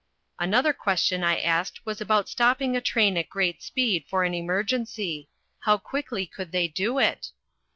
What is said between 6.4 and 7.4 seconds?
they do it?